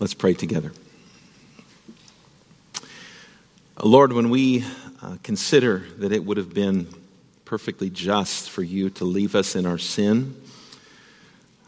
[0.00, 0.70] Let's pray together.
[3.82, 4.64] Lord, when we
[5.02, 6.86] uh, consider that it would have been
[7.44, 10.40] perfectly just for you to leave us in our sin,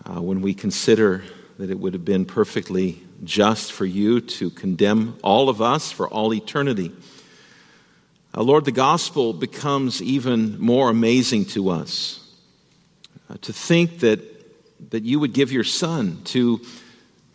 [0.07, 1.25] uh, when we consider
[1.59, 6.09] that it would have been perfectly just for you to condemn all of us for
[6.09, 6.93] all eternity,
[8.33, 12.25] uh, Lord, the gospel becomes even more amazing to us.
[13.29, 14.21] Uh, to think that,
[14.93, 16.61] that you would give your son to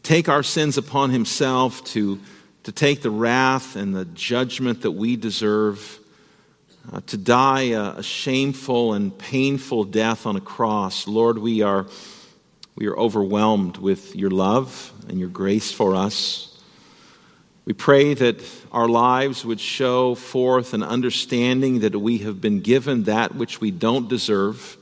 [0.06, 2.20] take our sins upon himself, to,
[2.64, 6.00] to take the wrath and the judgment that we deserve,
[6.94, 11.08] uh, to die a, a, shameful and painful death on a cross.
[11.08, 11.88] Lord, we are,
[12.76, 16.56] we are overwhelmed with your love and your grace for us.
[17.66, 23.06] We pray that our lives would show forth an understanding that we have been given
[23.06, 24.78] that which we don't deserve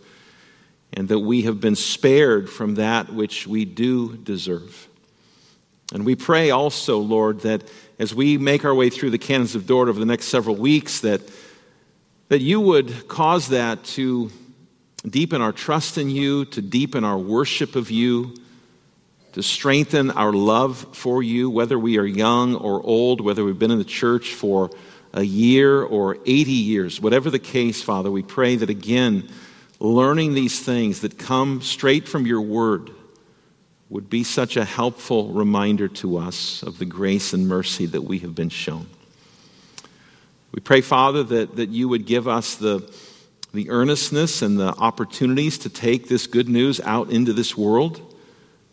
[0.91, 4.89] and that we have been spared from that which we do deserve.
[5.93, 7.63] And we pray also, Lord, that
[7.99, 11.01] as we make our way through the canons of Dort over the next several weeks,
[11.01, 11.21] that,
[12.29, 14.31] that you would cause that to
[15.07, 18.35] deepen our trust in you, to deepen our worship of you,
[19.33, 23.71] to strengthen our love for you, whether we are young or old, whether we've been
[23.71, 24.71] in the church for
[25.13, 29.29] a year or 80 years, whatever the case, Father, we pray that again,
[29.79, 32.89] learning these things that come straight from your word
[33.93, 38.17] would be such a helpful reminder to us of the grace and mercy that we
[38.17, 38.87] have been shown.
[40.51, 42.91] We pray, Father, that, that you would give us the,
[43.53, 48.01] the earnestness and the opportunities to take this good news out into this world.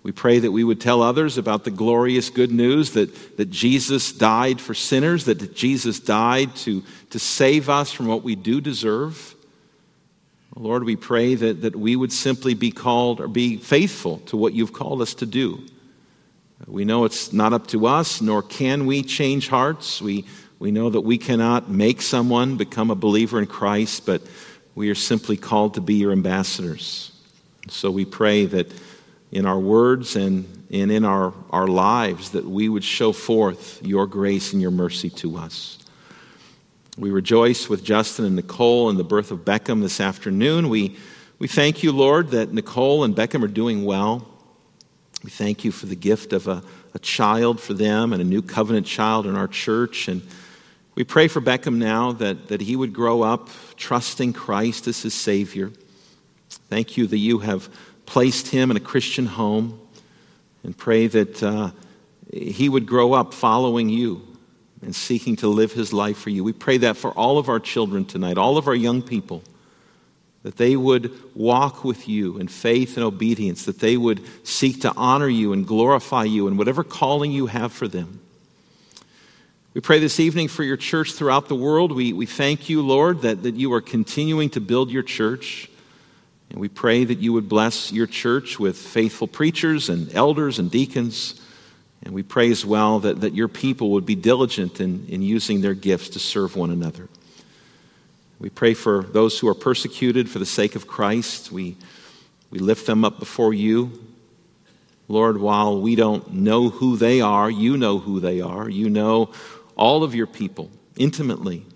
[0.02, 4.14] We pray that we would tell others about the glorious good news that, that Jesus
[4.14, 9.34] died for sinners, that Jesus died to, to save us from what we do deserve.
[10.56, 14.52] Lord, we pray that, that we would simply be called or be faithful to what
[14.52, 15.64] you've called us to do.
[16.66, 20.02] We know it's not up to us, nor can we change hearts.
[20.02, 20.26] We,
[20.58, 24.22] we know that we cannot make someone become a believer in Christ, but
[24.74, 27.12] we are simply called to be your ambassadors.
[27.68, 28.72] So we pray that
[29.32, 34.06] in our words and, and in our, our lives that we would show forth your
[34.06, 35.78] grace and your mercy to us.
[37.00, 40.68] We rejoice with Justin and Nicole in the birth of Beckham this afternoon.
[40.68, 40.98] We,
[41.38, 44.28] we thank you, Lord, that Nicole and Beckham are doing well.
[45.24, 46.62] We thank you for the gift of a,
[46.92, 50.08] a child for them and a new covenant child in our church.
[50.08, 50.20] And
[50.94, 55.14] we pray for Beckham now that, that he would grow up trusting Christ as his
[55.14, 55.72] Savior.
[56.68, 57.70] Thank you that you have
[58.04, 59.80] placed him in a Christian home
[60.62, 61.70] and pray that uh,
[62.30, 64.29] he would grow up following you
[64.82, 66.42] and seeking to live his life for you.
[66.42, 69.42] We pray that for all of our children tonight, all of our young people,
[70.42, 74.92] that they would walk with you in faith and obedience, that they would seek to
[74.96, 78.20] honor you and glorify you in whatever calling you have for them.
[79.74, 81.92] We pray this evening for your church throughout the world.
[81.92, 85.70] We, we thank you, Lord, that, that you are continuing to build your church.
[86.48, 90.70] And we pray that you would bless your church with faithful preachers and elders and
[90.70, 91.40] deacons
[92.02, 95.60] and we pray as well that, that your people would be diligent in, in using
[95.60, 97.08] their gifts to serve one another.
[98.38, 101.52] We pray for those who are persecuted for the sake of Christ.
[101.52, 101.76] We,
[102.50, 104.02] we lift them up before you.
[105.08, 108.68] Lord, while we don't know who they are, you know who they are.
[108.68, 109.32] You know
[109.76, 111.66] all of your people intimately.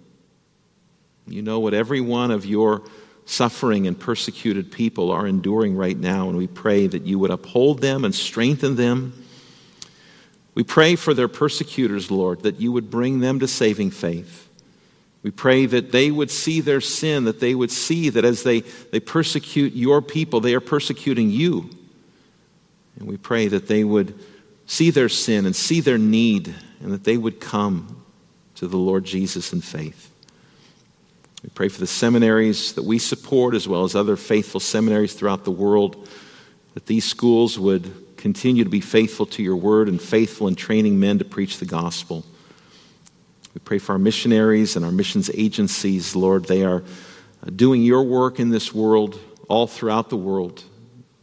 [1.27, 2.83] You know what every one of your
[3.27, 7.81] suffering and persecuted people are enduring right now, and we pray that you would uphold
[7.81, 9.24] them and strengthen them
[10.55, 14.49] we pray for their persecutors, Lord, that you would bring them to saving faith.
[15.23, 18.61] We pray that they would see their sin, that they would see that as they,
[18.61, 21.71] they persecute your people, they are persecuting you.
[22.99, 24.19] And we pray that they would
[24.67, 28.05] see their sin and see their need, and that they would come
[28.57, 30.11] to the Lord Jesus in faith.
[31.43, 35.45] We pray for the seminaries that we support, as well as other faithful seminaries throughout
[35.45, 36.09] the world,
[36.75, 40.99] that these schools would continue to be faithful to your word and faithful in training
[40.99, 42.25] men to preach the gospel.
[43.53, 46.47] We pray for our missionaries and our missions agencies, Lord.
[46.47, 50.65] They are uh, doing your work in this world, all throughout the world.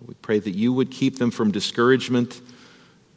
[0.06, 2.39] We pray that you would keep them from discouragement,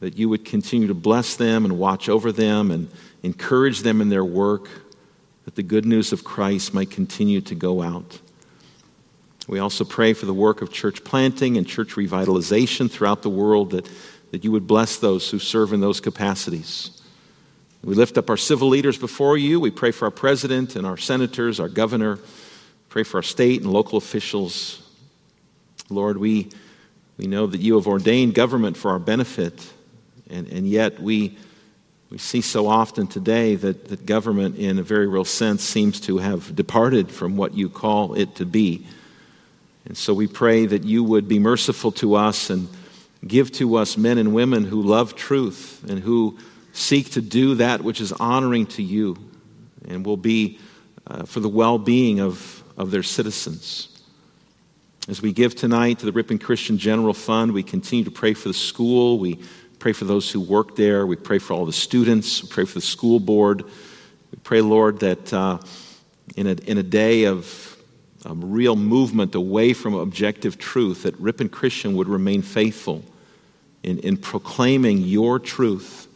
[0.00, 2.88] that you would continue to bless them and watch over them and
[3.22, 4.70] encourage them in their work,
[5.44, 8.18] that the good news of Christ might continue to go out.
[9.46, 13.72] We also pray for the work of church planting and church revitalization throughout the world,
[13.72, 13.88] that,
[14.30, 17.02] that you would bless those who serve in those capacities.
[17.82, 19.60] We lift up our civil leaders before you.
[19.60, 22.18] We pray for our president and our senators, our governor.
[22.88, 24.80] Pray for our state and local officials.
[25.90, 26.48] Lord, we,
[27.18, 29.70] we know that you have ordained government for our benefit.
[30.30, 31.36] And, and yet, we,
[32.08, 36.16] we see so often today that, that government, in a very real sense, seems to
[36.18, 38.86] have departed from what you call it to be.
[39.86, 42.68] And so we pray that you would be merciful to us and
[43.26, 46.38] give to us men and women who love truth and who
[46.72, 49.16] seek to do that which is honoring to you
[49.86, 50.58] and will be
[51.06, 53.88] uh, for the well being of, of their citizens.
[55.06, 58.48] As we give tonight to the Ripon Christian General Fund, we continue to pray for
[58.48, 59.18] the school.
[59.18, 59.38] We
[59.78, 61.06] pray for those who work there.
[61.06, 62.42] We pray for all the students.
[62.42, 63.64] We pray for the school board.
[63.64, 65.58] We pray, Lord, that uh,
[66.36, 67.73] in, a, in a day of
[68.24, 73.04] um, real movement away from objective truth, that Ripon Christian would remain faithful
[73.82, 76.08] in, in proclaiming your truth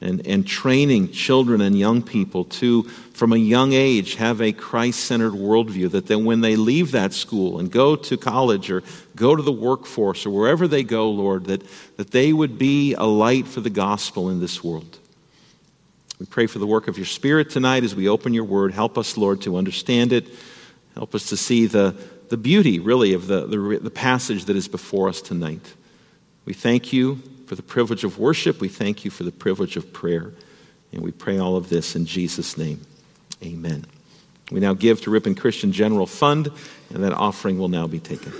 [0.00, 5.00] and, and training children and young people to, from a young age, have a Christ
[5.04, 5.90] centered worldview.
[5.90, 8.82] That then, when they leave that school and go to college or
[9.14, 11.62] go to the workforce or wherever they go, Lord, that,
[11.96, 14.98] that they would be a light for the gospel in this world.
[16.18, 18.72] We pray for the work of your Spirit tonight as we open your word.
[18.72, 20.28] Help us, Lord, to understand it.
[20.94, 21.94] Help us to see the,
[22.28, 25.74] the beauty, really, of the, the, the passage that is before us tonight.
[26.44, 28.60] We thank you for the privilege of worship.
[28.60, 30.32] We thank you for the privilege of prayer.
[30.92, 32.80] And we pray all of this in Jesus' name.
[33.42, 33.86] Amen.
[34.50, 36.50] We now give to Ripon Christian General Fund,
[36.92, 38.32] and that offering will now be taken.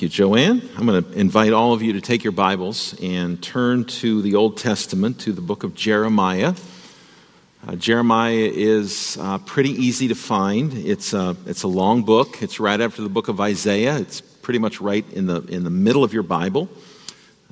[0.00, 0.66] Thank you, Joanne.
[0.78, 4.34] I'm going to invite all of you to take your Bibles and turn to the
[4.34, 6.54] Old Testament, to the book of Jeremiah.
[7.68, 10.72] Uh, Jeremiah is uh, pretty easy to find.
[10.72, 12.42] It's a, it's a long book.
[12.42, 13.98] It's right after the book of Isaiah.
[13.98, 16.70] It's pretty much right in the, in the middle of your Bible.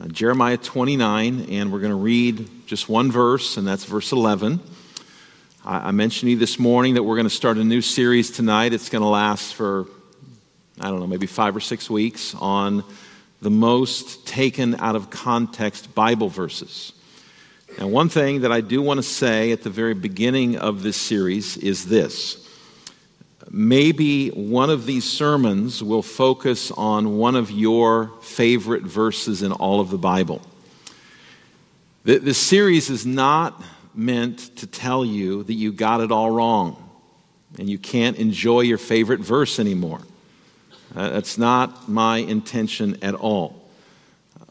[0.00, 4.58] Uh, Jeremiah 29, and we're going to read just one verse, and that's verse 11.
[5.66, 8.30] I, I mentioned to you this morning that we're going to start a new series
[8.30, 8.72] tonight.
[8.72, 9.86] It's going to last for
[10.80, 12.84] I don't know, maybe five or six weeks on
[13.40, 16.92] the most taken out of context Bible verses.
[17.78, 20.96] Now, one thing that I do want to say at the very beginning of this
[20.96, 22.44] series is this.
[23.50, 29.80] Maybe one of these sermons will focus on one of your favorite verses in all
[29.80, 30.42] of the Bible.
[32.04, 33.62] This series is not
[33.94, 36.84] meant to tell you that you got it all wrong.
[37.58, 40.00] and you can't enjoy your favorite verse anymore.
[40.98, 43.64] Uh, that's not my intention at all.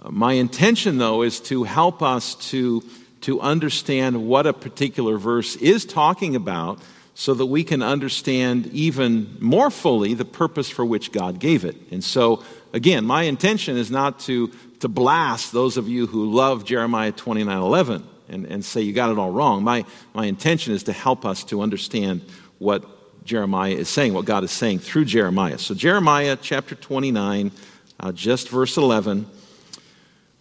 [0.01, 2.81] Uh, my intention, though, is to help us to,
[3.19, 6.79] to understand what a particular verse is talking about
[7.15, 11.75] so that we can understand even more fully the purpose for which God gave it.
[11.91, 14.47] And so, again, my intention is not to,
[14.79, 19.11] to blast those of you who love Jeremiah 29 11 and, and say you got
[19.11, 19.65] it all wrong.
[19.65, 22.21] My, my intention is to help us to understand
[22.57, 22.85] what
[23.27, 25.57] Jeremiah is saying, what God is saying through Jeremiah.
[25.57, 27.51] So, Jeremiah chapter 29,
[27.99, 29.27] uh, just verse 11.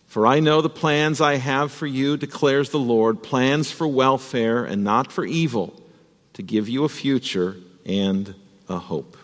[0.07, 4.65] For I know the plans I have for you, declares the Lord, plans for welfare
[4.65, 5.83] and not for evil,
[6.35, 8.33] to give you a future and
[8.69, 9.17] a hope.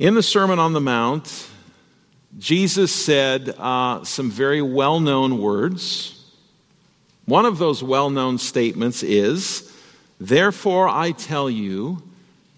[0.00, 1.48] In the Sermon on the Mount,
[2.36, 6.18] Jesus said uh, some very well known words.
[7.26, 9.71] One of those well known statements is,
[10.22, 12.00] Therefore, I tell you,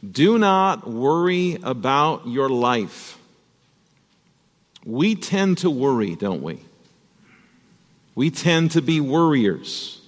[0.09, 3.19] do not worry about your life.
[4.85, 6.61] We tend to worry, don't we?
[8.15, 10.03] We tend to be worriers.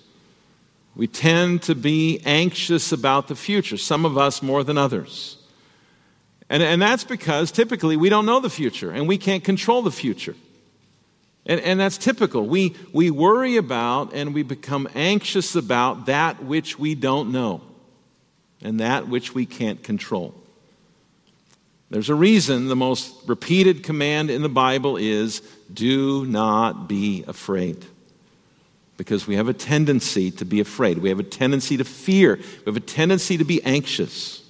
[0.95, 5.39] We tend to be anxious about the future, some of us more than others.
[6.51, 9.91] And, and that's because typically we don't know the future and we can't control the
[9.91, 10.35] future.
[11.47, 12.45] And, and that's typical.
[12.45, 17.63] We, we worry about and we become anxious about that which we don't know
[18.63, 20.35] and that which we can't control.
[21.89, 25.41] There's a reason the most repeated command in the Bible is
[25.73, 27.85] do not be afraid.
[28.97, 30.99] Because we have a tendency to be afraid.
[30.99, 32.37] We have a tendency to fear.
[32.37, 34.43] We have a tendency to be anxious.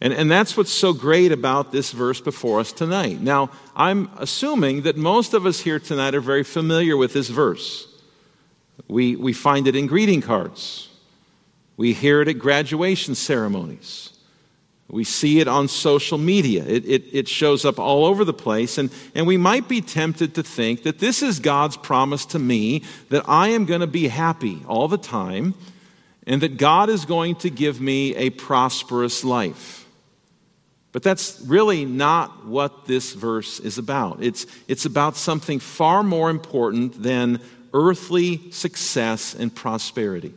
[0.00, 3.20] And, and that's what's so great about this verse before us tonight.
[3.20, 7.88] Now, I'm assuming that most of us here tonight are very familiar with this verse.
[8.88, 10.88] We, we find it in greeting cards,
[11.76, 14.12] we hear it at graduation ceremonies.
[14.88, 16.64] We see it on social media.
[16.64, 18.78] It, it, it, shows up all over the place.
[18.78, 22.84] And, and we might be tempted to think that this is God's promise to me
[23.08, 25.54] that I am going to be happy all the time
[26.24, 29.85] and that God is going to give me a prosperous life.
[30.96, 34.22] But that's really not what this verse is about.
[34.22, 37.42] It's, it's about something far more important than
[37.74, 40.32] earthly success and prosperity.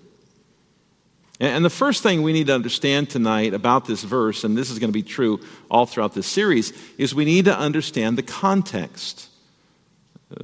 [1.40, 4.80] And the first thing we need to understand tonight about this verse, and this is
[4.80, 5.40] going to be true
[5.72, 9.30] all throughout this series, is we need to understand the context.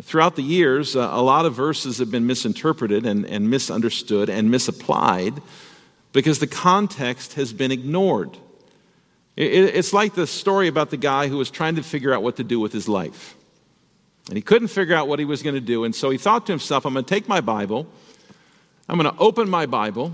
[0.01, 4.49] Throughout the years, uh, a lot of verses have been misinterpreted and, and misunderstood and
[4.49, 5.41] misapplied
[6.13, 8.37] because the context has been ignored.
[9.37, 12.43] It's like the story about the guy who was trying to figure out what to
[12.43, 13.35] do with his life.
[14.27, 15.83] And he couldn't figure out what he was going to do.
[15.83, 17.87] And so he thought to himself, I'm going to take my Bible,
[18.87, 20.13] I'm going to open my Bible,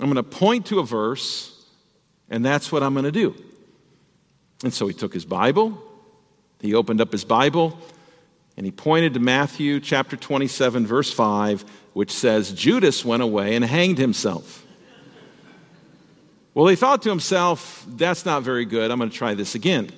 [0.00, 1.64] I'm going to point to a verse,
[2.30, 3.34] and that's what I'm going to do.
[4.62, 5.82] And so he took his Bible,
[6.60, 7.78] he opened up his Bible,
[8.56, 13.64] and he pointed to Matthew chapter 27, verse 5, which says, Judas went away and
[13.64, 14.65] hanged himself.
[16.56, 18.90] Well, he thought to himself, that's not very good.
[18.90, 19.90] I'm going to try this again.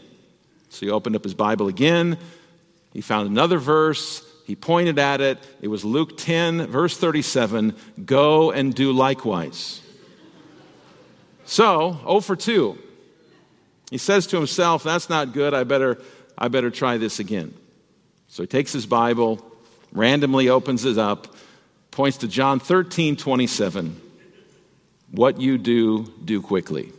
[0.70, 2.18] So he opened up his Bible again.
[2.92, 4.26] He found another verse.
[4.44, 5.38] He pointed at it.
[5.62, 9.80] It was Luke 10, verse 37 Go and do likewise.
[11.44, 12.76] So, 0 for 2.
[13.92, 15.54] He says to himself, That's not good.
[15.54, 16.02] I better,
[16.36, 17.54] I better try this again.
[18.26, 19.46] So he takes his Bible,
[19.92, 21.36] randomly opens it up,
[21.92, 24.07] points to John 13, 27.
[25.10, 26.92] What you do, do quickly.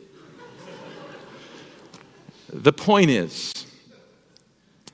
[2.52, 3.54] the point is,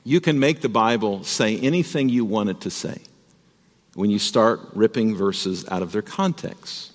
[0.04, 3.00] you can make the Bible say anything you want it to say
[3.96, 6.92] when you start ripping verses out of their context.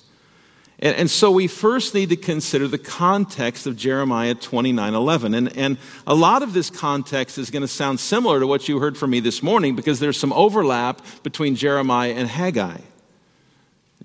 [0.78, 5.34] And, and, so we first need to consider the context of Jeremiah 29 11.
[5.34, 8.78] And, and a lot of this context is going to sound similar to what you
[8.78, 12.78] heard from me this morning because there's some overlap between Jeremiah and Haggai.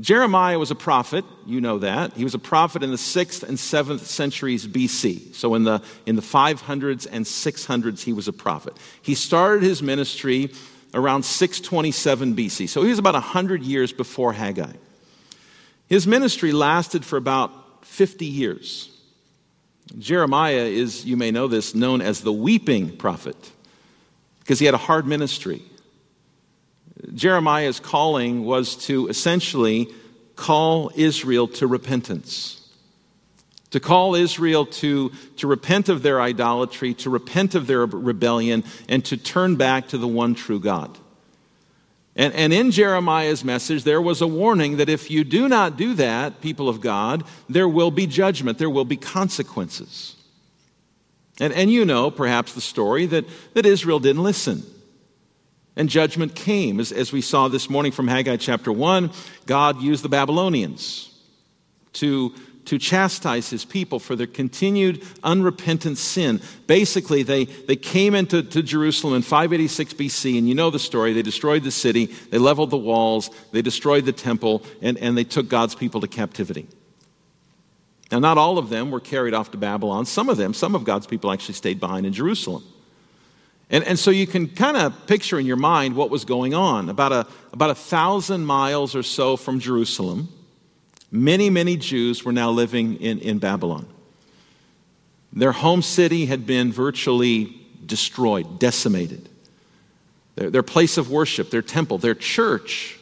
[0.01, 2.13] Jeremiah was a prophet, you know that.
[2.13, 5.33] He was a prophet in the 6th and 7th centuries BC.
[5.33, 8.75] So in the, in the 500s and 600s, he was a prophet.
[9.01, 10.51] He started his ministry
[10.93, 12.67] around 627 BC.
[12.67, 14.73] So he was about 100 years before Haggai.
[15.87, 18.91] His ministry lasted for about 50 years.
[19.97, 23.37] Jeremiah is, you may know this, known as the weeping prophet
[24.39, 25.61] because he had a hard ministry.
[27.13, 29.89] Jeremiah's calling was to essentially
[30.35, 32.61] call Israel to repentance.
[33.71, 39.03] To call Israel to, to repent of their idolatry, to repent of their rebellion, and
[39.05, 40.97] to turn back to the one true God.
[42.15, 45.93] And, and in Jeremiah's message, there was a warning that if you do not do
[45.95, 50.15] that, people of God, there will be judgment, there will be consequences.
[51.41, 54.63] And, and you know, perhaps, the story that, that Israel didn't listen.
[55.75, 56.79] And judgment came.
[56.79, 59.11] As, as we saw this morning from Haggai chapter 1,
[59.45, 61.11] God used the Babylonians
[61.93, 62.33] to
[62.65, 66.41] to chastise his people for their continued unrepentant sin.
[66.67, 71.13] Basically, they, they came into to Jerusalem in 586 BC, and you know the story.
[71.13, 75.23] They destroyed the city, they leveled the walls, they destroyed the temple, and, and they
[75.23, 76.67] took God's people to captivity.
[78.11, 80.05] Now, not all of them were carried off to Babylon.
[80.05, 82.63] Some of them, some of God's people actually stayed behind in Jerusalem.
[83.69, 86.89] And, and so you can kind of picture in your mind what was going on.
[86.89, 90.29] About a, about a thousand miles or so from Jerusalem,
[91.15, 93.87] Many, many Jews were now living in, in Babylon.
[95.31, 97.55] Their home city had been virtually
[97.85, 99.29] destroyed, decimated.
[100.35, 102.99] Their, their place of worship, their temple, their church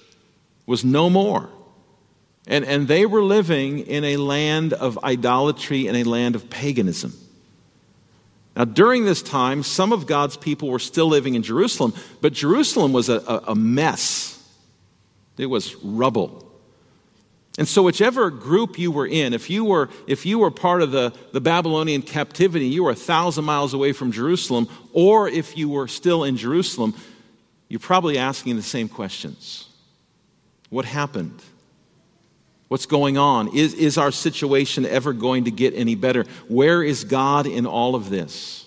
[0.68, 1.50] was no more.
[2.46, 7.14] And, and they were living in a land of idolatry and a land of paganism.
[8.56, 12.94] Now, during this time, some of God's people were still living in Jerusalem, but Jerusalem
[12.94, 14.48] was a, a, mess.
[15.38, 16.40] It was rubble.
[17.58, 20.92] And so, whichever group you were in, if you were, if you were part of
[20.92, 25.70] the, the Babylonian captivity, you were a thousand miles away from Jerusalem, or if you
[25.70, 26.96] were still in Jerusalem,
[27.70, 29.68] you're probably asking the same questions
[30.70, 31.42] What happened?
[32.74, 33.56] What's going on?
[33.56, 36.26] Is, is our situation ever going to get any better?
[36.48, 38.66] Where is God in all of this?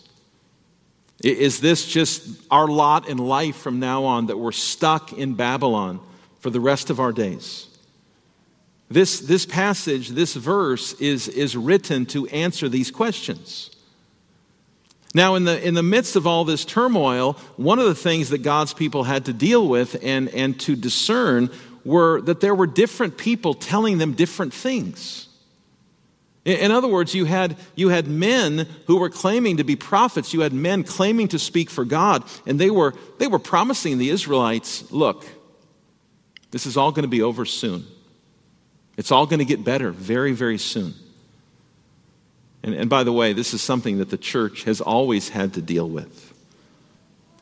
[1.25, 5.99] Is this just our lot in life from now on that we're stuck in Babylon
[6.39, 7.67] for the rest of our days?
[8.89, 13.77] This, this passage, this verse, is, is written to answer these questions.
[15.17, 18.43] Now, in the, in the midst of all this turmoil, one of the things that
[18.45, 21.51] God's people had to deal with and, and to discern
[21.87, 25.29] were that there were different people telling them different things.
[26.45, 30.41] In, other words, you had, you had men who were claiming to be prophets, you
[30.41, 34.93] had men claiming to speak for God, and they were, they were promising the Israelites
[34.93, 35.27] look,
[36.53, 37.85] this is all going to be over soon.
[38.97, 40.95] It's all going to get better very, very soon.
[42.63, 45.63] And, and by the way, this is something that the church has always had to
[45.63, 46.33] deal with.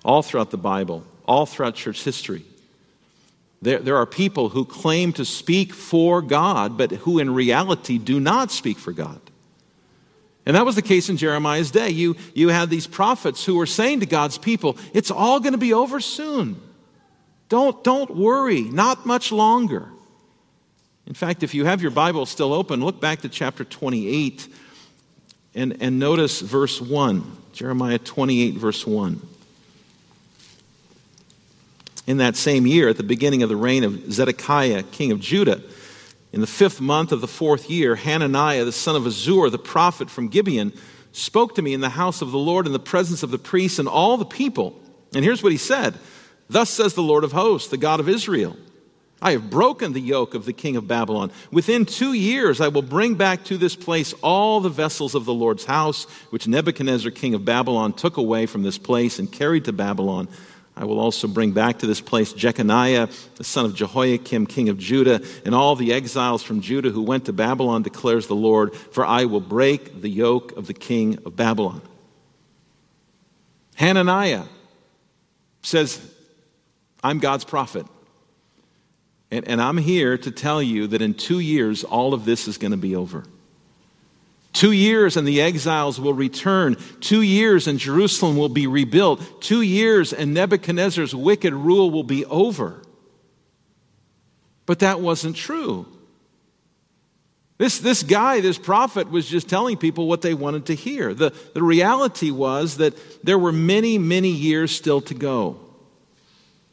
[0.03, 2.45] All throughout the Bible, all throughout church history.
[3.65, 8.21] There, there are people who claim to speak for God, but who in reality do
[8.21, 9.19] not speak for God.
[10.45, 11.89] And that was the case in Jeremiah's day.
[11.89, 15.59] You, you had these prophets who were saying to God's people, It's all going to
[15.59, 16.61] be over soon.
[17.49, 19.89] Don't, don't worry, not much longer.
[21.07, 24.47] In fact, if you have your Bible still open, look back to chapter 28
[25.55, 27.39] and, and notice verse 1.
[27.55, 29.27] Jeremiah 28, verse 1.
[32.07, 35.63] In that same year, at the beginning of the reign of Zedekiah, king of Judah,
[36.33, 40.11] in the fifth month of the fourth year, Hananiah, the son of Azzur, the prophet
[40.11, 40.73] from Gibeon,
[41.13, 43.79] spoke to me in the house of the Lord in the presence of the priests
[43.79, 44.79] and all the people.
[45.15, 45.95] And here's what he said
[46.49, 48.57] Thus says the Lord of hosts, the God of Israel.
[49.23, 51.31] I have broken the yoke of the king of Babylon.
[51.51, 55.33] Within two years, I will bring back to this place all the vessels of the
[55.33, 59.73] Lord's house, which Nebuchadnezzar, king of Babylon, took away from this place and carried to
[59.73, 60.29] Babylon.
[60.77, 64.79] I will also bring back to this place Jeconiah, the son of Jehoiakim, king of
[64.79, 69.07] Judah, and all the exiles from Judah who went to Babylon, declares the Lord, for
[69.07, 71.81] I will break the yoke of the king of Babylon.
[73.77, 74.45] Hananiah
[75.63, 76.01] says,
[77.03, 77.87] I'm God's prophet.
[79.31, 82.59] And, and I'm here to tell you that in two years, all of this is
[82.59, 83.25] going to be over.
[84.55, 86.77] Two years and the exiles will return.
[87.01, 89.43] Two years and Jerusalem will be rebuilt.
[89.43, 92.81] Two years and Nebuchadnezzar's wicked rule will be over.
[94.65, 95.87] But that wasn't true.
[97.59, 101.15] This, this guy, this prophet, was just telling people what they wanted to hear.
[101.15, 105.59] The, the reality was that there were many, many years still to go.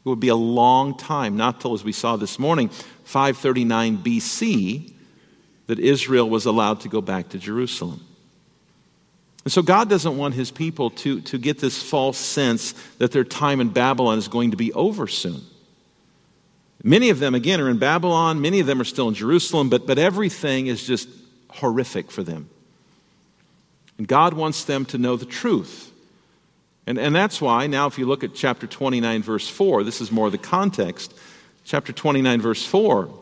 [0.04, 2.68] It would be a long time, not till, as we saw this morning,
[3.04, 4.92] 539 BC,
[5.72, 8.04] that Israel was allowed to go back to Jerusalem.
[9.44, 13.24] And so God doesn't want his people to, to get this false sense that their
[13.24, 15.40] time in Babylon is going to be over soon.
[16.84, 18.42] Many of them, again, are in Babylon.
[18.42, 21.08] Many of them are still in Jerusalem, but, but everything is just
[21.48, 22.50] horrific for them.
[23.96, 25.90] And God wants them to know the truth.
[26.86, 30.12] And, and that's why, now, if you look at chapter 29, verse 4, this is
[30.12, 31.14] more the context.
[31.64, 33.21] Chapter 29, verse 4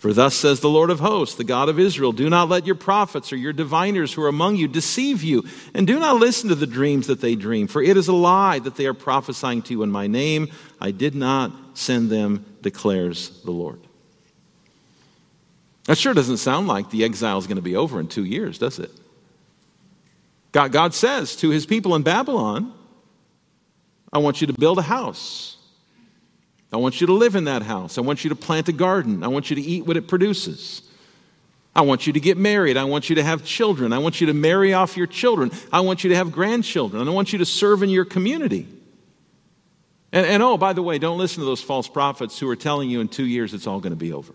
[0.00, 2.74] For thus says the Lord of hosts, the God of Israel Do not let your
[2.74, 6.54] prophets or your diviners who are among you deceive you, and do not listen to
[6.54, 9.74] the dreams that they dream, for it is a lie that they are prophesying to
[9.74, 10.48] you in my name.
[10.80, 13.78] I did not send them, declares the Lord.
[15.84, 18.56] That sure doesn't sound like the exile is going to be over in two years,
[18.56, 18.90] does it?
[20.52, 22.72] God, God says to his people in Babylon,
[24.10, 25.58] I want you to build a house.
[26.72, 27.98] I want you to live in that house.
[27.98, 29.24] I want you to plant a garden.
[29.24, 30.82] I want you to eat what it produces.
[31.74, 32.76] I want you to get married.
[32.76, 33.92] I want you to have children.
[33.92, 35.50] I want you to marry off your children.
[35.72, 37.06] I want you to have grandchildren.
[37.06, 38.66] I want you to serve in your community.
[40.12, 42.90] And, and oh, by the way, don't listen to those false prophets who are telling
[42.90, 44.32] you in two years it's all going to be over.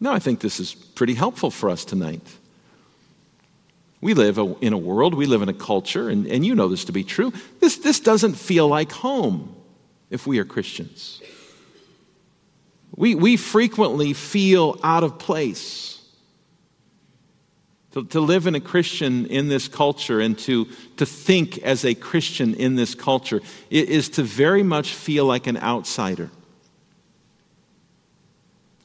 [0.00, 2.22] No, I think this is pretty helpful for us tonight.
[4.00, 6.84] We live in a world, we live in a culture, and, and you know this
[6.84, 7.32] to be true.
[7.58, 9.56] This, this doesn't feel like home
[10.10, 11.20] if we are Christians.
[12.96, 15.94] We, we frequently feel out of place.
[17.92, 20.66] To, to live in a Christian in this culture and to,
[20.98, 23.40] to think as a Christian in this culture
[23.70, 26.30] is to very much feel like an outsider.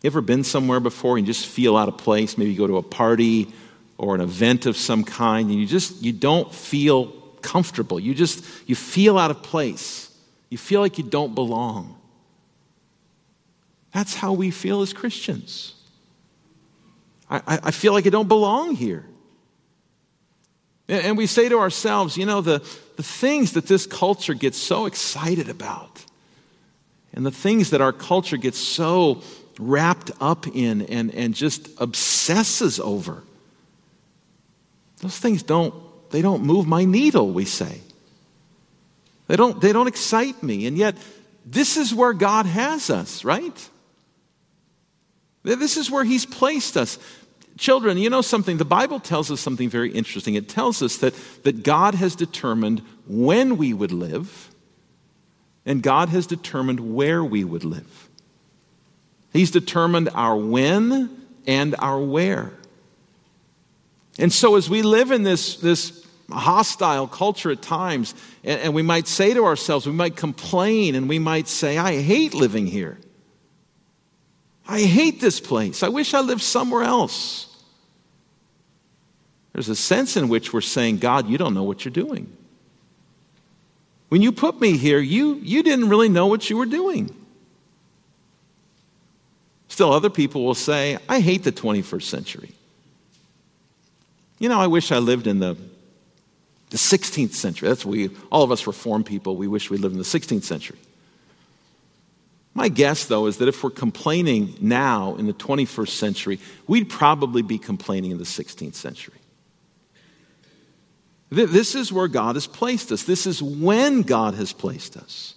[0.01, 2.38] You ever been somewhere before and just feel out of place?
[2.38, 3.53] Maybe you go to a party
[3.97, 7.07] or an event of some kind and you just you don't feel
[7.41, 7.99] comfortable.
[7.99, 10.12] You just you feel out of place.
[10.53, 11.99] You feel like you don't belong.
[13.91, 15.73] That's how we feel as Christians.
[17.27, 19.03] I, I feel like I don't belong here.
[20.87, 22.59] And we say to ourselves, you know, the,
[22.97, 26.05] the things that this culture gets so excited about,
[27.15, 29.23] and the things that our culture gets so
[29.57, 33.23] wrapped up in and, and just obsesses over,
[35.01, 35.73] those things don't,
[36.11, 37.79] they don't move my needle, we say.
[39.33, 40.67] They don't, they don't excite me.
[40.67, 40.95] And yet,
[41.43, 43.69] this is where God has us, right?
[45.41, 46.99] This is where He's placed us.
[47.57, 48.57] Children, you know something?
[48.57, 50.35] The Bible tells us something very interesting.
[50.35, 51.15] It tells us that,
[51.45, 54.51] that God has determined when we would live,
[55.65, 58.09] and God has determined where we would live.
[59.31, 61.09] He's determined our when
[61.47, 62.53] and our where.
[64.19, 68.81] And so, as we live in this, this hostile culture at times, and, and, we
[68.81, 72.97] might say to ourselves, we might complain, and we might say, I hate living here.
[74.67, 75.83] I hate this place.
[75.83, 77.49] I wish I lived somewhere else.
[79.51, 82.36] There's a sense in which we're saying, God, you don't know what you're doing.
[84.09, 87.13] When you put me here, you, you didn't really know what you were doing.
[89.67, 92.51] Still, other people will say, I hate the 21st century.
[94.39, 95.57] You know, I wish I lived in the
[96.73, 97.69] the 16th century.
[97.69, 100.79] That's we, all of us reformed people, we wish we lived in the 16th century.
[102.55, 107.43] My guess, though, is that if we're complaining now in the 21st century, we'd probably
[107.43, 109.13] be complaining in the 16th century.
[111.29, 113.03] This is where God has placed us.
[113.03, 115.36] This is when God has placed us.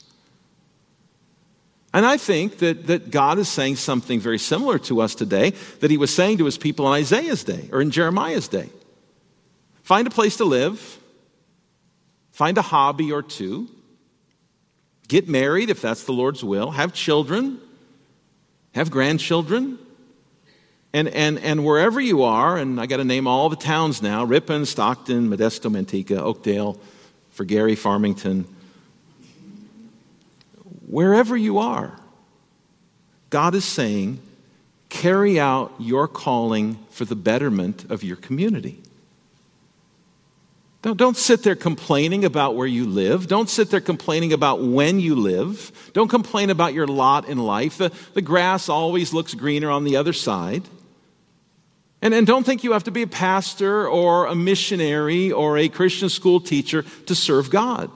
[1.92, 5.90] And I think that, that God is saying something very similar to us today that
[5.90, 8.70] he was saying to his people in Isaiah's day or in Jeremiah's day.
[9.82, 10.98] Find a place to live,
[12.36, 13.66] Find a hobby or two.
[15.08, 16.70] Get married if that's the Lord's will.
[16.70, 17.58] Have children.
[18.74, 19.78] Have grandchildren.
[20.92, 24.22] And, and, and wherever you are, and I got to name all the towns now
[24.22, 26.78] Ripon, Stockton, Modesto, Manteca, Oakdale,
[27.30, 28.44] for Gary, Farmington.
[30.86, 31.98] Wherever you are,
[33.30, 34.20] God is saying,
[34.90, 38.82] carry out your calling for the betterment of your community.
[40.86, 43.26] Don't, don't sit there complaining about where you live.
[43.26, 45.90] Don't sit there complaining about when you live.
[45.94, 47.76] Don't complain about your lot in life.
[47.76, 50.62] The, the grass always looks greener on the other side.
[52.00, 55.68] And, and don't think you have to be a pastor or a missionary or a
[55.68, 57.90] Christian school teacher to serve God.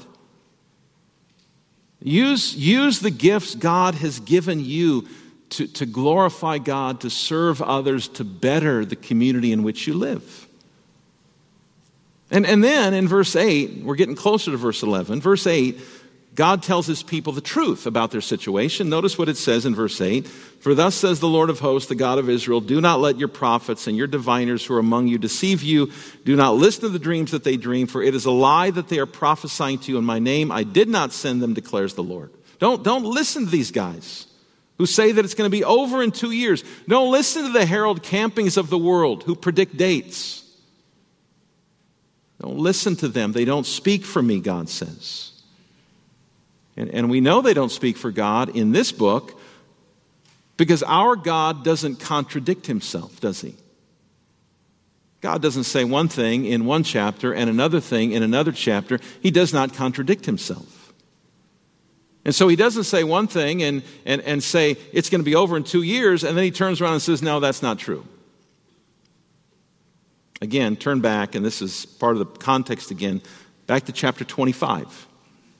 [2.03, 5.07] Use, use the gifts God has given you
[5.51, 10.49] to, to glorify God, to serve others, to better the community in which you live.
[12.31, 15.21] And, and then in verse 8, we're getting closer to verse 11.
[15.21, 15.81] Verse 8,
[16.35, 18.89] God tells his people the truth about their situation.
[18.89, 21.97] Notice what it says in verse 8 For thus says the Lord of hosts, the
[21.97, 25.19] God of Israel, do not let your prophets and your diviners who are among you
[25.19, 25.91] deceive you.
[26.25, 28.89] Do not listen to the dreams that they dream, for it is a lie that
[28.89, 30.53] they are prophesying to you in my name.
[30.53, 32.31] I did not send them, declares the Lord.
[32.61, 34.27] Don't, don't listen to these guys
[34.79, 36.63] who say that it's going to be over in two years.
[36.87, 40.40] Don't listen to the Harold Campings of the world who predict dates.
[42.41, 43.33] Don't listen to them.
[43.33, 45.33] They don't speak for me, God says.
[46.77, 49.39] And, and we know they don't speak for God in this book
[50.57, 53.55] because our God doesn't contradict himself, does he?
[55.21, 58.99] God doesn't say one thing in one chapter and another thing in another chapter.
[59.23, 60.95] He does not contradict himself.
[62.25, 65.35] And so he doesn't say one thing and, and, and say it's going to be
[65.35, 68.07] over in two years, and then he turns around and says, no, that's not true.
[70.43, 73.21] Again, turn back, and this is part of the context again,
[73.67, 75.07] back to chapter 25.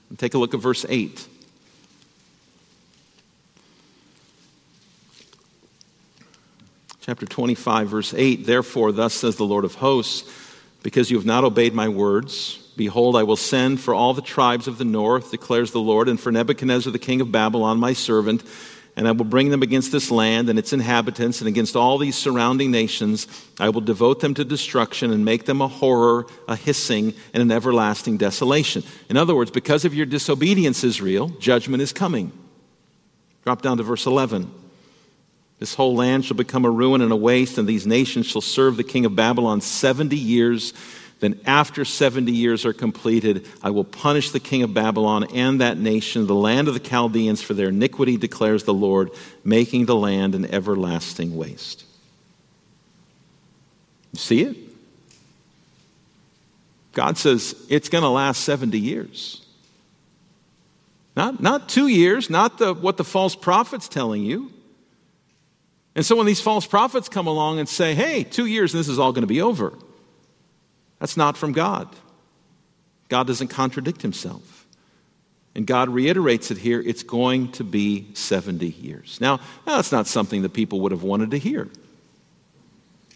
[0.09, 1.27] And take a look at verse 8.
[7.03, 10.31] Chapter 25, verse 8 Therefore, thus says the Lord of hosts,
[10.83, 14.67] because you have not obeyed my words, behold, I will send for all the tribes
[14.67, 18.43] of the north, declares the Lord, and for Nebuchadnezzar the king of Babylon, my servant
[19.01, 22.17] and I will bring them against this land and its inhabitants and against all these
[22.17, 23.27] surrounding nations.
[23.59, 27.51] I will devote them to destruction and make them a horror, a hissing, and an
[27.51, 28.83] everlasting desolation.
[29.09, 32.31] In other words, because of your disobedience, Israel, judgment is coming.
[33.43, 34.53] Drop down to verse 11.
[35.61, 38.77] This whole land shall become a ruin and a waste, and these nations shall serve
[38.77, 40.75] the king of Babylon 70 years
[41.21, 45.77] then, after 70 years are completed, I will punish the king of Babylon and that
[45.77, 49.11] nation, the land of the Chaldeans, for their iniquity, declares the Lord,
[49.45, 51.85] making the land an everlasting waste.
[54.13, 54.57] You see it?
[56.93, 59.45] God says it's going to last 70 years.
[61.15, 64.51] Not, not two years, not the, what the false prophet's telling you.
[65.95, 68.89] And so when these false prophets come along and say, hey, two years and this
[68.89, 69.75] is all going to be over.
[71.01, 71.89] That's not from God.
[73.09, 74.67] God doesn't contradict himself.
[75.55, 79.19] And God reiterates it here it's going to be 70 years.
[79.21, 81.69] Now, that's not something that people would have wanted to hear.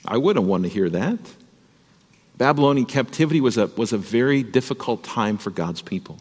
[0.05, 1.19] I wouldn't want to hear that.
[2.37, 6.19] Babylonian captivity was a, was a very difficult time for God's people.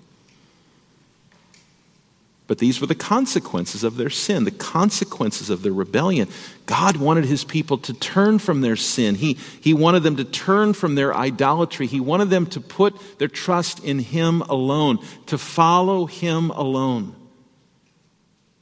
[2.45, 6.27] But these were the consequences of their sin, the consequences of their rebellion.
[6.65, 9.15] God wanted his people to turn from their sin.
[9.15, 11.88] He, he wanted them to turn from their idolatry.
[11.88, 17.15] He wanted them to put their trust in him alone, to follow him alone.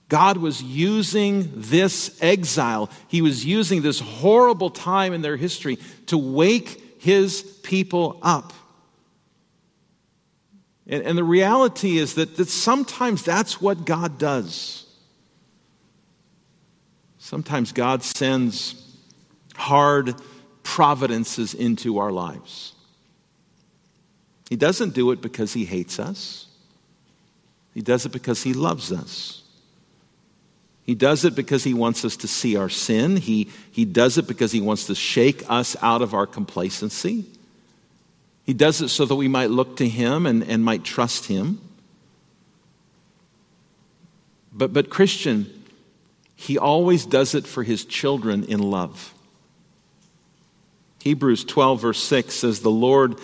[0.10, 6.17] God was using this exile, he was using this horrible time in their history to
[6.17, 8.54] wake his people up.
[10.91, 14.86] And, and the reality is that, that sometimes that's what God does.
[17.17, 18.75] Sometimes God sends
[19.56, 20.13] hard
[20.63, 22.73] providences into our lives.
[24.49, 26.47] He doesn't do it because he hates us.
[27.73, 29.43] He does it because he loves us.
[30.84, 33.15] He does it because he wants us to see our sin.
[33.15, 37.25] He, he does it because he wants to shake us out of our complacency.
[38.52, 41.62] He does it so that we might look to Him and, and might trust Him.
[44.52, 45.64] But, but, Christian,
[46.36, 49.14] He always does it for His children in love.
[51.02, 53.20] Hebrews 12, verse 6 says, The Lord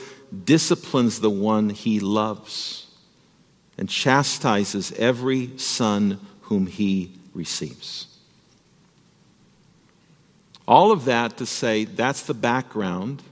[0.46, 2.88] disciplines the one He loves
[3.78, 8.08] and chastises every son whom He receives.
[10.66, 13.24] All of that to say that's the background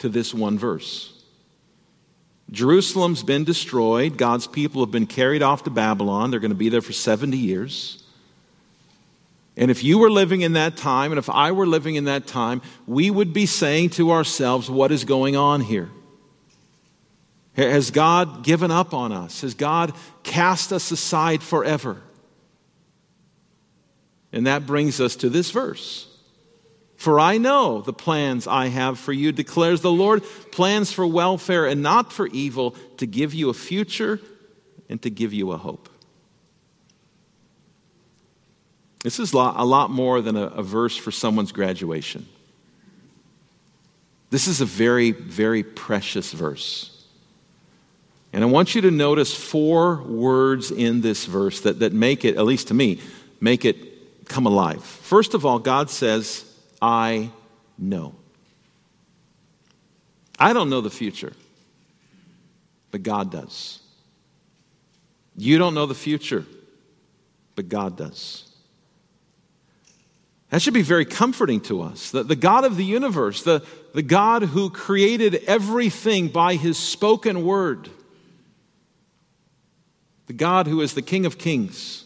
[0.00, 1.12] to this one verse.
[2.50, 4.16] Jerusalem's been destroyed.
[4.16, 6.30] God's people have been carried off to Babylon.
[6.30, 8.02] They're going to be there for 70 years.
[9.56, 12.26] And if you were living in that time, and if I were living in that
[12.26, 15.90] time, we would be saying to ourselves, What is going on here?
[17.54, 19.42] Has God given up on us?
[19.42, 22.00] Has God cast us aside forever?
[24.32, 26.06] And that brings us to this verse.
[27.00, 31.64] For I know the plans I have for you, declares the Lord plans for welfare
[31.64, 34.20] and not for evil, to give you a future
[34.86, 35.88] and to give you a hope.
[39.02, 42.28] This is a lot more than a, verse for someone's graduation.
[44.28, 47.06] This is a very, very precious verse.
[48.34, 52.36] And I want you to notice four words in this verse that, that make it,
[52.36, 53.00] at least to me,
[53.40, 54.84] make it come alive.
[54.84, 56.44] First of all, God says,
[56.80, 57.30] I
[57.78, 58.14] know.
[60.38, 61.34] I don't know the future,
[62.90, 63.80] but God does.
[65.36, 66.44] You don't know the future,
[67.54, 68.50] but God does.
[70.50, 72.10] That should be very comforting to us.
[72.10, 73.64] The, the God of the universe, the,
[73.94, 77.88] the God who created everything by his spoken word,
[80.26, 82.04] the God who is the King of kings,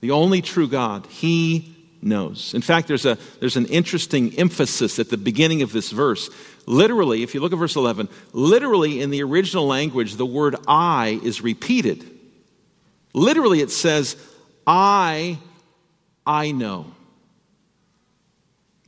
[0.00, 2.54] the only true God, he knows.
[2.54, 6.30] In fact, there's, a, there's an interesting emphasis at the beginning of this verse.
[6.66, 11.20] Literally, if you look at verse 11, literally in the original language, the word I
[11.22, 12.04] is repeated.
[13.14, 14.16] Literally, it says,
[14.66, 15.38] I,
[16.26, 16.92] I know.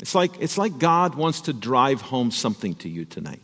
[0.01, 3.41] It's like, it's like God wants to drive home something to you tonight.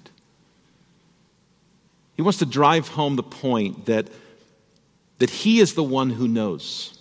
[2.14, 4.09] He wants to drive home the point that,
[5.18, 6.95] that He is the one who knows.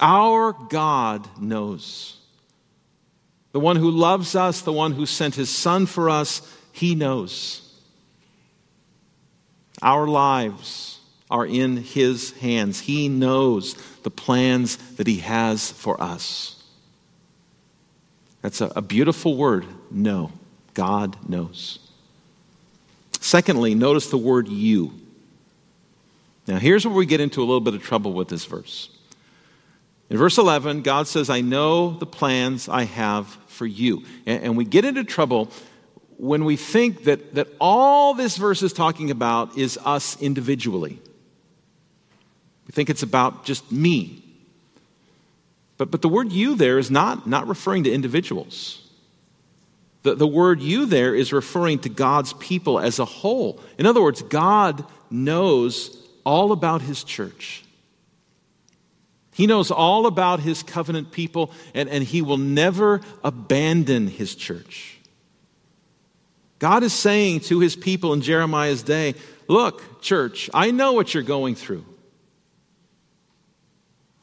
[0.00, 2.16] Our God knows.
[3.52, 7.62] The one who loves us, the one who sent his son for us, he knows.
[9.80, 12.80] Our lives are in his hands.
[12.80, 16.62] He knows the plans that he has for us.
[18.42, 20.32] That's a, a beautiful word, know.
[20.74, 21.78] God knows.
[23.20, 24.92] Secondly, notice the word you.
[26.46, 28.95] Now, here's where we get into a little bit of trouble with this verse.
[30.08, 34.04] In verse 11, God says, I know the plans I have for you.
[34.24, 35.50] And, we get into trouble
[36.18, 41.00] when we think that, that all this verse is talking about is us individually.
[42.66, 44.22] We think it's about just me.
[45.76, 48.82] But, but the word you there is not, not referring to individuals.
[50.04, 53.60] The, the word you there is referring to God's people as a whole.
[53.76, 57.64] In other words, God knows all about his church.
[59.36, 64.96] He knows all about his covenant people, and, and he will never abandon his church.
[66.58, 69.14] God is saying to his people in Jeremiah's day,
[69.46, 71.84] Look, church, I know what you're going through.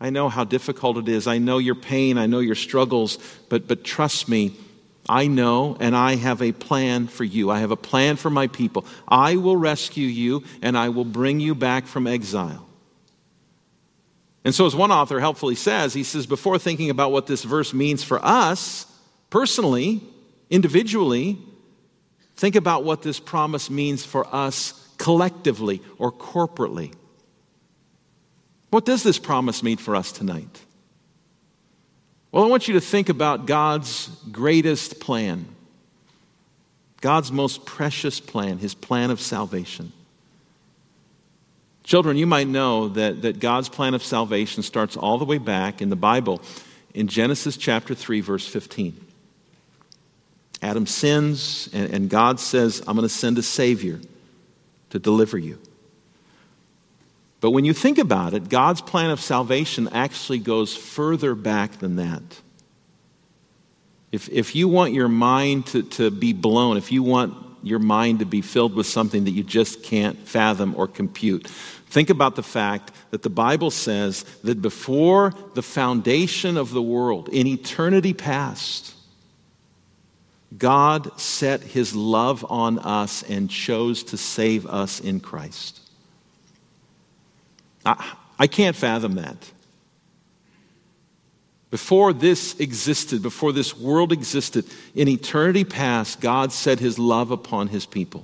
[0.02, 1.28] I know how difficult it is.
[1.28, 2.18] I know your pain.
[2.18, 3.20] I know your struggles.
[3.50, 4.56] But, but trust me,
[5.08, 7.52] I know and I have a plan for you.
[7.52, 8.84] I have a plan for my people.
[9.08, 12.68] I will rescue you and I will bring you back from exile.
[14.46, 17.74] And so, as one author helpfully says, he says, before thinking about what this verse
[17.74, 18.86] means for us
[19.30, 20.02] personally,
[20.50, 21.38] individually,
[22.36, 26.94] think about what this promise means for us collectively or corporately.
[28.70, 30.62] What does this promise mean for us tonight?
[32.32, 35.46] Well, I want you to think about God's greatest plan,
[37.00, 39.94] God's most precious plan, his plan of salvation.
[41.84, 45.82] Children, you might know that, that God's plan of salvation starts all the way back
[45.82, 46.42] in the Bible
[46.94, 49.00] in Genesis chapter 3, verse 15.
[50.62, 54.00] Adam sins, and, and God says, I'm going to send a Savior
[54.92, 55.60] to deliver you.
[57.42, 61.98] But when you think about it, God's plan of salvation actually goes further back than
[61.98, 62.22] that.
[64.14, 68.20] If, if you want your mind to, to be blown, if you want your mind
[68.20, 71.48] to be filled with something that you just can't fathom or compute.
[71.48, 77.30] Think about the fact that the Bible says that before the foundation of the world,
[77.30, 78.96] in eternity past,
[80.58, 85.80] God set his love on us and chose to save us in Christ.
[87.86, 89.52] I, I can't fathom that.
[91.74, 97.70] Before this existed, before this world existed, in eternity past, God set his love upon
[97.70, 98.24] his people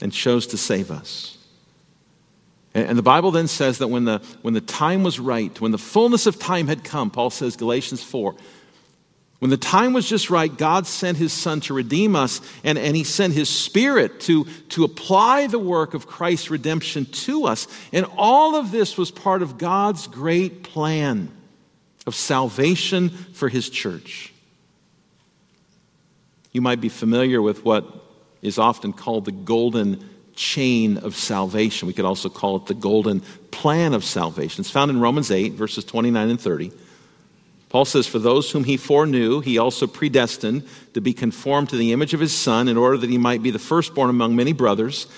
[0.00, 1.38] and chose to save us.
[2.74, 5.78] And the Bible then says that when the, when the time was right, when the
[5.78, 8.34] fullness of time had come, Paul says, Galatians 4,
[9.38, 12.96] when the time was just right, God sent his Son to redeem us, and, and
[12.96, 17.68] he sent his Spirit to, to apply the work of Christ's redemption to us.
[17.92, 21.30] And all of this was part of God's great plan
[22.06, 24.32] of salvation for his church.
[26.52, 27.84] You might be familiar with what
[28.42, 31.88] is often called the golden chain of salvation.
[31.88, 34.60] We could also call it the golden plan of salvation.
[34.60, 36.72] It's found in Romans 8, verses 29 and 30.
[37.68, 41.92] Paul says, For those whom he foreknew, he also predestined to be conformed to the
[41.92, 45.08] image of his Son, in order that he might be the firstborn among many brothers.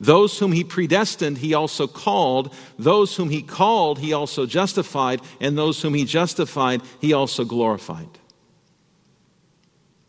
[0.00, 2.54] Those whom he predestined, he also called.
[2.78, 5.20] Those whom he called, he also justified.
[5.40, 8.08] And those whom he justified, he also glorified.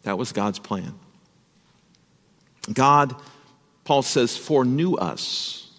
[0.03, 0.95] That was God's plan.
[2.71, 3.15] God,
[3.83, 5.69] Paul says, foreknew us.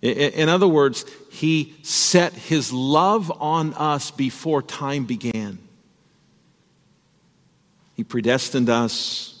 [0.00, 5.58] In other words, he set his love on us before time began.
[7.94, 9.35] He predestined us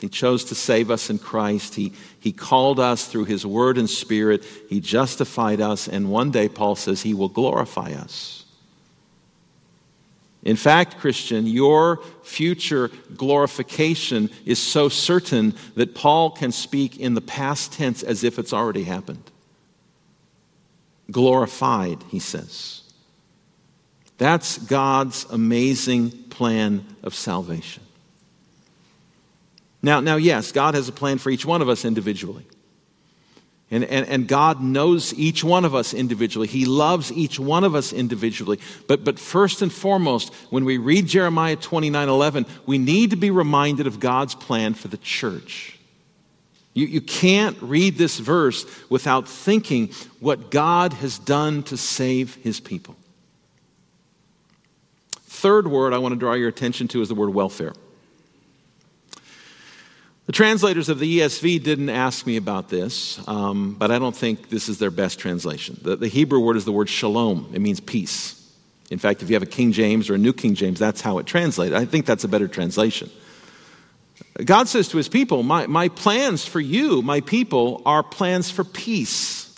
[0.00, 1.74] He chose to save us in Christ.
[1.74, 4.44] He, he called us through His Word and Spirit.
[4.68, 5.88] He justified us.
[5.88, 8.44] And one day, Paul says, He will glorify us.
[10.42, 17.20] In fact, Christian, your future glorification is so certain that Paul can speak in the
[17.20, 19.28] past tense as if it's already happened.
[21.10, 22.82] Glorified, he says.
[24.18, 27.82] That's God's amazing plan of salvation.
[29.86, 32.44] Now, now, yes, God has a plan for each one of us individually.
[33.70, 36.48] And, and, and God knows each one of us individually.
[36.48, 38.58] He loves each one of us individually.
[38.88, 43.30] But, but first and foremost, when we read Jeremiah 29 11, we need to be
[43.30, 45.78] reminded of God's plan for the church.
[46.74, 52.58] You, you can't read this verse without thinking what God has done to save his
[52.58, 52.96] people.
[55.12, 57.72] Third word I want to draw your attention to is the word welfare.
[60.26, 64.48] The translators of the ESV didn't ask me about this, um, but I don't think
[64.48, 65.78] this is their best translation.
[65.80, 68.32] The, the, Hebrew word is the word shalom, it means peace.
[68.90, 71.18] In fact, if you have a King James or a New King James, that's how
[71.18, 71.76] it translated.
[71.76, 73.08] I think that's a better translation.
[74.44, 78.64] God says to his people, my, my plans for you, my people, are plans for
[78.64, 79.54] peace.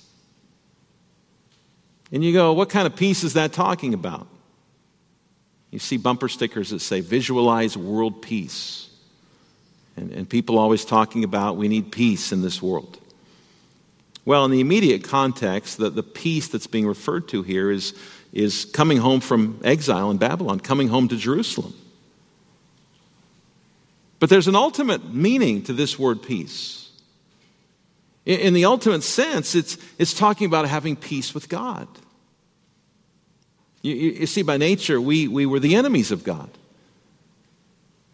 [2.13, 4.27] And you go, what kind of peace is that talking about?
[5.71, 8.88] You see bumper stickers that say, visualize world peace.
[9.99, 12.99] And, and people always talking about we need peace in this world.
[14.25, 17.95] Well, in the immediate context, the, the peace that's being referred to here is,
[18.33, 21.75] is coming home from exile in Babylon, coming home to Jerusalem.
[24.21, 26.91] But there's an ultimate meaning to this word peace.
[28.25, 31.89] In, in the ultimate sense, it's, it's talking about having peace with God.
[33.83, 36.51] You, you, you see, by nature, we, we were the enemies of God.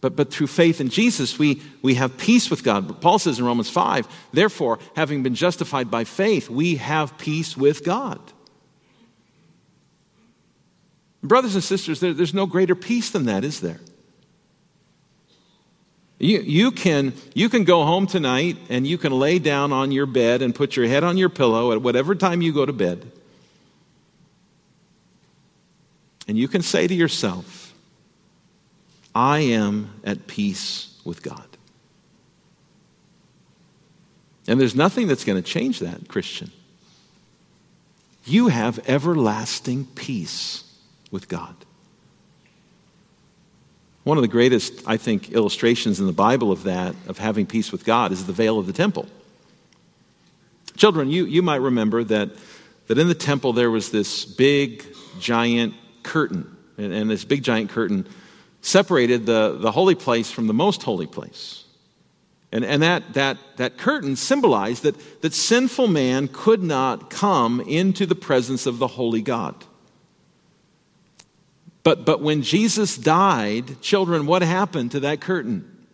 [0.04, 3.00] But, but through faith in Jesus, we, we have peace with God.
[3.00, 7.82] Paul says in Romans 5, therefore, having been justified by faith, we have peace with
[7.86, 8.20] God.
[11.22, 13.80] Brothers and sisters, there, there's no greater peace than that, is there?
[16.18, 20.04] You, you, can, you can go home tonight and you can lay down on your
[20.04, 23.10] bed and put your head on your pillow at whatever time you go to bed.
[26.28, 27.63] And you can say to yourself,
[29.14, 31.46] I am at peace with God.
[34.46, 36.50] And there's nothing that's going to change that, Christian.
[38.24, 40.64] You have everlasting peace
[41.10, 41.54] with God.
[44.02, 47.72] One of the greatest, I think, illustrations in the Bible of that, of having peace
[47.72, 49.06] with God, is the veil of the temple.
[50.76, 52.30] Children, you, you might remember that,
[52.88, 54.84] that in the temple there was this big,
[55.20, 56.54] giant curtain.
[56.76, 58.06] And, and this big, giant curtain
[58.64, 61.64] separated the, the holy place from the most holy place.
[62.50, 68.06] And, and that, that, that curtain symbolized that, that sinful man could not come into
[68.06, 69.54] the presence of the holy God.
[71.82, 75.86] But, but when Jesus died, children, what happened to that curtain?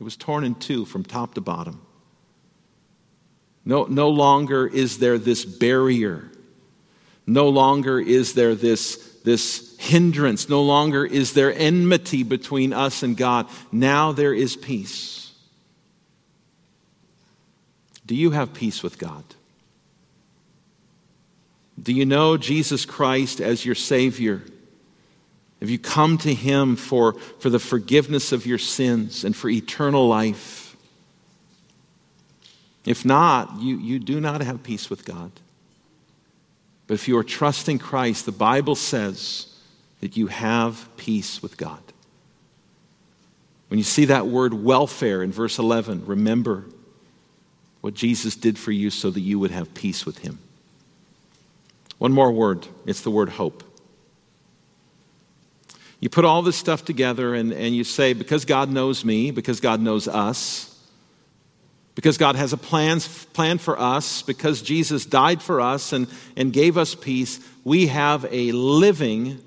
[0.00, 1.82] It was torn in two from top to bottom.
[3.62, 6.30] No, no longer is there this barrier.
[7.26, 10.48] No longer is there this this hindrance.
[10.48, 13.46] No longer is there enmity between us and God.
[13.72, 15.32] Now there is peace.
[18.04, 19.24] Do you have peace with God?
[21.80, 24.42] Do you know Jesus Christ as your Savior?
[25.60, 30.08] Have you come to Him for, for the forgiveness of your sins and for eternal
[30.08, 30.76] life?
[32.84, 35.30] If not, you, you do not have peace with God.
[36.88, 39.54] But if you are trusting Christ, the Bible says
[40.00, 41.82] that you have peace with God.
[43.68, 46.64] When you see that word welfare in verse 11, remember
[47.80, 50.38] what Jesus did for you so that you would have peace with Him.
[51.98, 53.64] One more word it's the word hope.
[56.00, 59.58] You put all this stuff together and, and you say, because God knows me, because
[59.58, 60.68] God knows us,
[61.96, 63.00] because God has a plan,
[63.32, 68.24] plan for us, because Jesus died for us and, and gave us peace, we have
[68.30, 69.40] a living,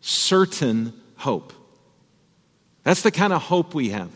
[0.00, 1.52] certain hope.
[2.82, 4.10] That's the kind of hope we have.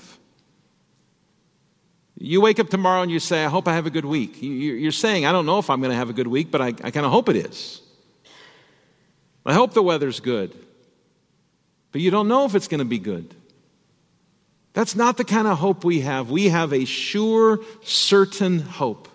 [2.16, 4.36] You wake up tomorrow and you say, I hope I have a good week.
[4.40, 6.68] You're saying, I don't know if I'm going to have a good week, but I,
[6.68, 7.82] I kind of hope it is.
[9.44, 10.54] I hope the weather's good.
[11.92, 13.34] But you don't know if it's going to be good.
[14.72, 16.30] That's not the kind of hope we have.
[16.30, 19.08] We have a sure, certain hope.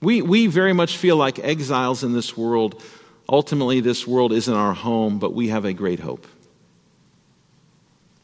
[0.00, 2.82] We, we very much feel like exiles in this world.
[3.30, 6.26] Ultimately, this world isn't our home, but we have a great hope.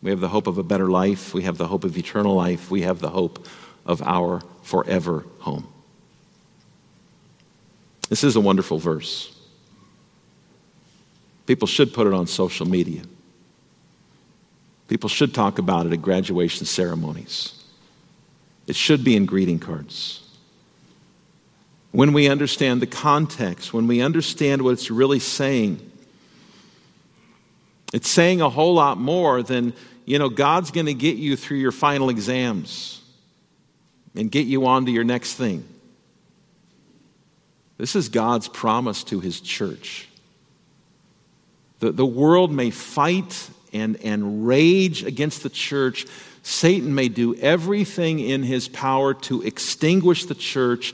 [0.02, 1.34] We have the hope of a better life.
[1.34, 2.70] We have the hope of eternal life.
[2.70, 3.46] We have the hope
[3.86, 5.66] of our forever home.
[8.08, 9.34] This is a wonderful verse.
[11.46, 13.02] People should put it on social media.
[14.88, 17.62] People should talk about it at graduation ceremonies.
[18.66, 20.23] It should be in greeting cards.
[21.94, 25.92] When we understand the context, when we understand what it's really saying,
[27.92, 29.74] it's saying a whole lot more than
[30.04, 33.00] you know, God's going to get you through your final exams
[34.16, 35.64] and get you on to your next thing.
[37.78, 40.08] This is God's promise to his church.
[41.78, 46.06] The, the world may fight and, and rage against the church.
[46.42, 50.92] Satan may do everything in his power to extinguish the church,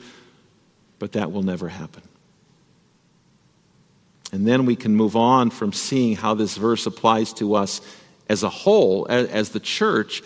[1.00, 2.02] but that will never happen.
[4.32, 7.80] And then we can move on from seeing how this verse applies to us
[8.28, 10.22] as a whole, as, the church,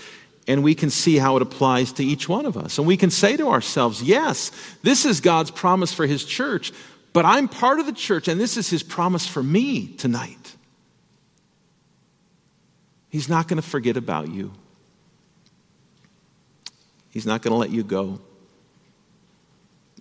[0.46, 2.76] and we can see how it applies to each one of us.
[2.76, 4.52] And we can say to ourselves, yes,
[4.82, 6.70] this is God's promise for His church,
[7.14, 10.54] but I'm part of the church, and this is His promise for me tonight.
[13.08, 14.52] He's not going to forget about you.
[17.10, 18.20] He's not going to let you go.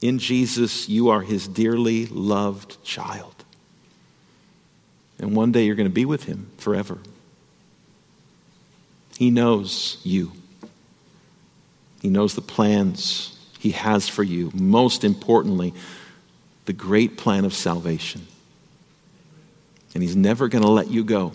[0.04, 3.34] In Jesus, you are his dearly loved child.
[5.18, 6.98] And one day you're going to be with him forever.
[9.18, 10.34] He knows you.
[12.02, 14.52] He knows the plans He has for you.
[14.54, 15.74] Most importantly,
[16.66, 18.28] the great plan of salvation.
[19.94, 21.32] And He's never going to let you go,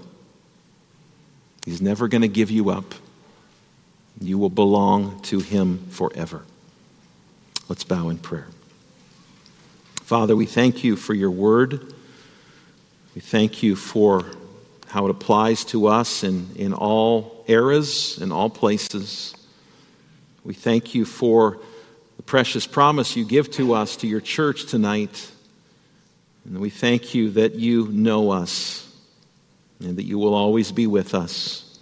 [1.65, 2.95] He's never going to give you up.
[4.21, 6.45] You will belong to Him forever.
[7.71, 8.49] Let's bow in prayer.
[10.09, 11.93] Father, we thank you for your word.
[13.15, 14.25] We thank you for
[14.87, 19.35] how it applies to us in, in all eras, in all places.
[20.45, 21.59] We thank you for
[22.17, 25.31] the precious promise you give to us, to your church tonight.
[26.47, 28.91] And we thank you that you know us
[29.79, 31.79] and that you will always be with us.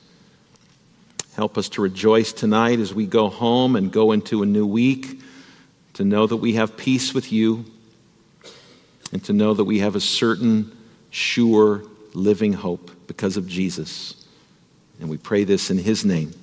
[1.36, 5.20] Help us to rejoice tonight as we go home and go into a new week,
[5.92, 7.64] to know that we have peace with you,
[9.16, 10.76] and to know that we have a certain,
[11.08, 14.26] sure, living hope because of Jesus.
[15.00, 16.34] And we pray this in his name.